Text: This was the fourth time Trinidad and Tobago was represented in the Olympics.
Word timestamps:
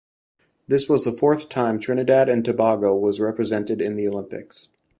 This 0.67 0.89
was 0.89 1.03
the 1.03 1.11
fourth 1.11 1.47
time 1.47 1.77
Trinidad 1.79 2.27
and 2.27 2.43
Tobago 2.43 2.95
was 2.97 3.19
represented 3.19 3.83
in 3.83 3.93
the 3.95 4.07
Olympics. 4.07 4.69